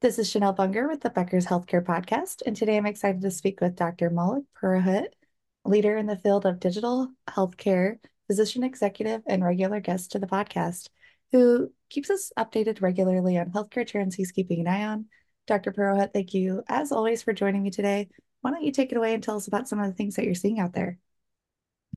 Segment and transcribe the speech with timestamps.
[0.00, 3.60] This is Chanel Bunger with the Becker's Healthcare Podcast, and today I'm excited to speak
[3.60, 4.08] with Dr.
[4.08, 5.08] Maulik Purohit,
[5.66, 10.88] leader in the field of digital healthcare, physician executive, and regular guest to the podcast,
[11.32, 15.04] who keeps us updated regularly on healthcare trends he's keeping an eye on.
[15.46, 15.70] Dr.
[15.70, 18.08] Purohit, thank you as always for joining me today.
[18.40, 20.24] Why don't you take it away and tell us about some of the things that
[20.24, 20.98] you're seeing out there?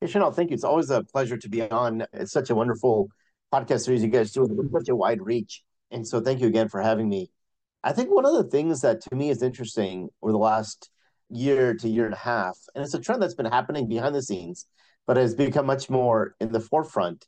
[0.00, 0.54] Hey, Chanel, thank you.
[0.54, 2.06] It's always a pleasure to be on.
[2.14, 3.10] It's such a wonderful
[3.52, 5.62] podcast series you guys do with such a wide reach.
[5.90, 7.30] And so thank you again for having me.
[7.82, 10.90] I think one of the things that to me is interesting over the last
[11.30, 14.22] year to year and a half, and it's a trend that's been happening behind the
[14.22, 14.66] scenes,
[15.06, 17.26] but has become much more in the forefront,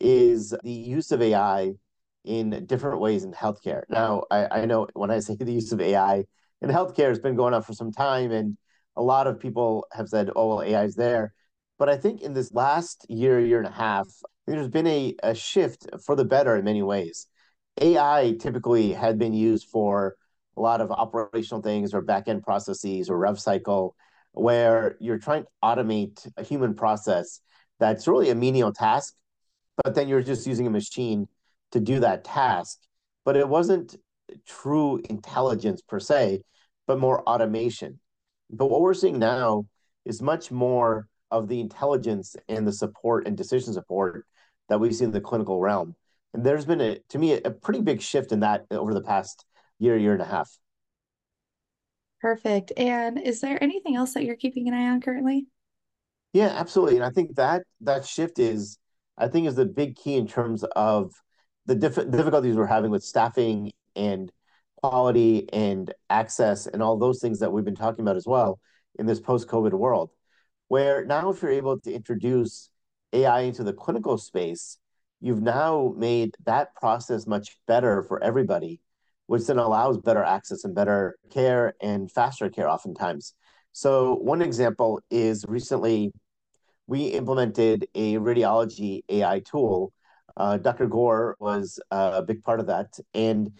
[0.00, 1.72] is the use of AI
[2.24, 3.82] in different ways in healthcare.
[3.88, 6.24] Now, I, I know when I say the use of AI
[6.60, 8.56] in healthcare has been going on for some time, and
[8.96, 11.32] a lot of people have said, oh, well, AI is there.
[11.78, 14.08] But I think in this last year, year and a half,
[14.46, 17.26] there's been a, a shift for the better in many ways.
[17.80, 20.16] AI typically had been used for
[20.56, 23.96] a lot of operational things or back-end processes or rev cycle
[24.32, 27.40] where you're trying to automate a human process
[27.78, 29.14] that's really a menial task,
[29.82, 31.26] but then you're just using a machine
[31.72, 32.78] to do that task.
[33.24, 33.96] But it wasn't
[34.46, 36.42] true intelligence per se,
[36.86, 37.98] but more automation.
[38.50, 39.66] But what we're seeing now
[40.04, 44.26] is much more of the intelligence and the support and decision support
[44.68, 45.96] that we see in the clinical realm.
[46.34, 49.44] And there's been a to me a pretty big shift in that over the past
[49.78, 50.50] year, year and a half.
[52.20, 52.72] Perfect.
[52.76, 55.46] And is there anything else that you're keeping an eye on currently?
[56.32, 56.96] Yeah, absolutely.
[56.96, 58.78] And I think that that shift is,
[59.18, 61.12] I think, is the big key in terms of
[61.66, 64.32] the diff- difficulties we're having with staffing and
[64.76, 68.58] quality and access and all those things that we've been talking about as well
[68.98, 70.10] in this post-COVID world.
[70.68, 72.70] Where now, if you're able to introduce
[73.12, 74.78] AI into the clinical space,
[75.22, 78.80] you've now made that process much better for everybody,
[79.26, 83.34] which then allows better access and better care and faster care oftentimes.
[83.72, 86.12] So, one example is recently
[86.86, 89.92] we implemented a radiology AI tool.
[90.36, 90.86] Uh, Dr.
[90.88, 92.98] Gore was a big part of that.
[93.14, 93.52] And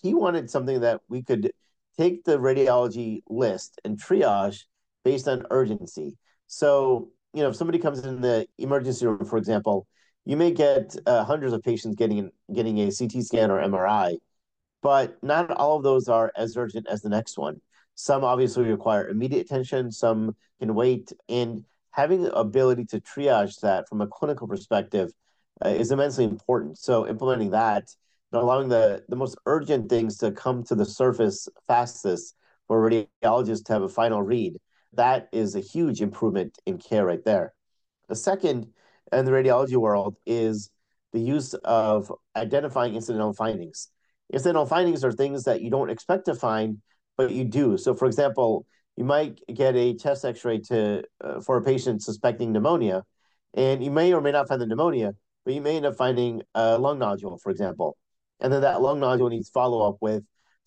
[0.00, 1.52] he wanted something that we could
[1.98, 4.62] take the radiology list and triage
[5.04, 6.16] based on urgency.
[6.46, 9.86] So, you know, if somebody comes in the emergency room, for example,
[10.24, 14.16] you may get uh, hundreds of patients getting getting a CT scan or MRI,
[14.82, 17.60] but not all of those are as urgent as the next one.
[17.94, 23.88] Some obviously require immediate attention, some can wait, and having the ability to triage that
[23.88, 25.12] from a clinical perspective
[25.64, 26.78] uh, is immensely important.
[26.78, 27.84] So implementing that
[28.32, 32.34] and allowing the, the most urgent things to come to the surface fastest
[32.66, 34.56] for radiologists to have a final read,
[34.94, 37.54] that is a huge improvement in care right there.
[38.08, 38.72] The second
[39.12, 40.70] in the radiology world is
[41.12, 43.88] the use of identifying incidental findings.
[44.32, 46.78] Incidental findings are things that you don't expect to find,
[47.16, 47.78] but you do.
[47.78, 48.66] So, for example,
[48.96, 53.04] you might get a chest X-ray to uh, for a patient suspecting pneumonia,
[53.54, 55.12] and you may or may not find the pneumonia,
[55.44, 57.96] but you may end up finding a lung nodule, for example,
[58.40, 60.24] and then that lung nodule needs follow up with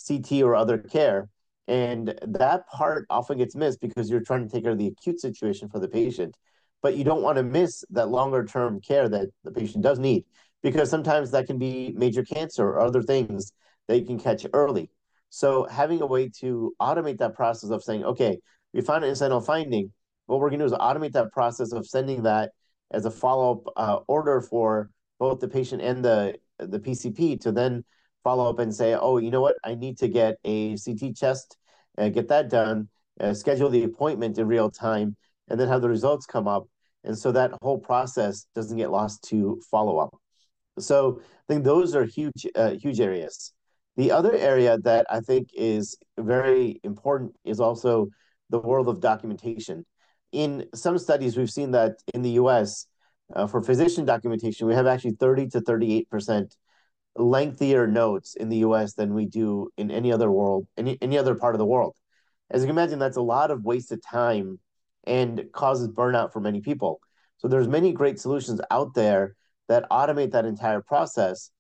[0.08, 1.30] CT or other care,
[1.68, 5.20] and that part often gets missed because you're trying to take care of the acute
[5.20, 6.36] situation for the patient
[6.82, 10.26] but you don't want to miss that longer term care that the patient does need
[10.64, 13.52] because sometimes that can be major cancer or other things
[13.88, 14.90] that you can catch early.
[15.30, 18.38] So having a way to automate that process of saying, okay,
[18.74, 19.92] we found an incidental finding,
[20.26, 22.52] what we're going to do is automate that process of sending that
[22.92, 24.90] as a follow-up uh, order for
[25.20, 27.84] both the patient and the the PCP to then
[28.24, 31.58] follow up and say, oh, you know what, I need to get a CT chest
[31.98, 32.90] and get that done,
[33.20, 35.16] uh, schedule the appointment in real time,
[35.48, 36.68] and then have the results come up.
[37.04, 40.16] And so that whole process doesn't get lost to follow up.
[40.80, 43.54] So I think those are huge, uh, huge areas.
[43.96, 48.10] The other area that I think is very important is also
[48.50, 49.86] the world of documentation.
[50.32, 52.86] In some studies, we've seen that in the US,
[53.34, 56.52] uh, for physician documentation, we have actually 30 to 38%
[57.16, 61.36] lengthier notes in the US than we do in any other world, any, any other
[61.36, 61.96] part of the world.
[62.52, 64.60] As you can imagine, that's a lot of wasted time
[65.08, 67.00] and causes burnout for many people.
[67.38, 69.36] So there's many great solutions out there
[69.68, 71.52] that automate that entire process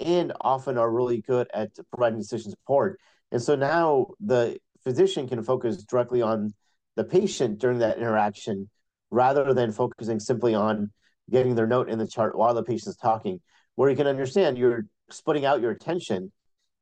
[0.00, 2.98] and often are really good at providing decision support.
[3.32, 6.52] And so now the physician can focus directly on
[6.96, 8.68] the patient during that interaction
[9.10, 10.90] rather than focusing simply on
[11.30, 13.40] getting their note in the chart while the patient is talking,
[13.74, 16.32] where you can understand you're splitting out your attention.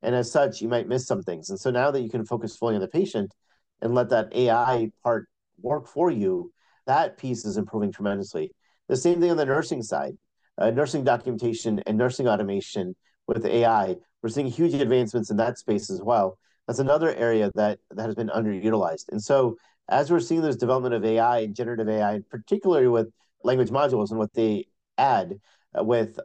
[0.01, 1.49] And as such, you might miss some things.
[1.49, 3.33] And so now that you can focus fully on the patient
[3.81, 5.27] and let that AI part
[5.61, 6.51] work for you,
[6.87, 8.51] that piece is improving tremendously.
[8.87, 10.13] The same thing on the nursing side.
[10.57, 12.95] Uh, nursing documentation and nursing automation,
[13.27, 13.95] with AI.
[14.21, 16.37] We're seeing huge advancements in that space as well.
[16.67, 19.05] That's another area that that has been underutilized.
[19.11, 19.57] And so
[19.89, 23.11] as we're seeing this development of AI and generative AI, particularly with
[23.43, 24.65] language modules and what they
[24.97, 25.39] add,
[25.77, 26.19] uh, with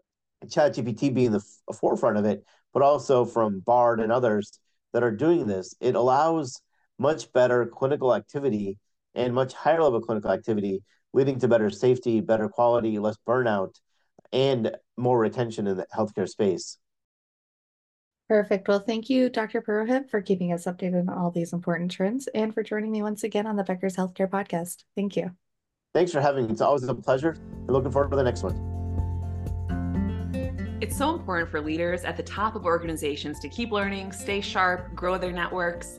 [0.47, 2.43] ChatGPT being the f- forefront of it,
[2.73, 4.59] but also from Bard and others
[4.94, 6.62] that are doing this, it allows
[6.99, 8.79] much better clinical activity
[9.15, 13.75] and much higher level clinical activity, leading to better safety, better quality, less burnout,
[14.33, 16.79] and more retention in the healthcare space.
[18.29, 18.69] Perfect.
[18.69, 19.61] Well, thank you, Dr.
[19.61, 23.25] Purohit, for keeping us updated on all these important trends and for joining me once
[23.25, 24.85] again on the Becker's Healthcare Podcast.
[24.95, 25.33] Thank you.
[25.93, 26.53] Thanks for having me.
[26.53, 27.37] It's always a pleasure.
[27.67, 28.55] I'm looking forward to the next one.
[30.81, 34.95] It's so important for leaders at the top of organizations to keep learning, stay sharp,
[34.95, 35.99] grow their networks.